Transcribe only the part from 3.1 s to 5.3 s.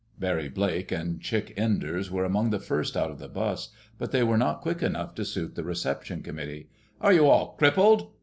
of the bus, but they were not quick enough to